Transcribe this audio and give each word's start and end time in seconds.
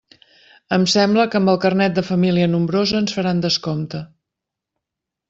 Em 0.77 0.85
sembla 0.93 1.25
que 1.35 1.41
amb 1.41 1.51
el 1.53 1.59
carnet 1.65 1.95
de 1.99 2.03
família 2.07 2.47
nombrosa 2.53 2.97
ens 3.05 3.13
faran 3.19 3.45
descompte. 3.45 4.01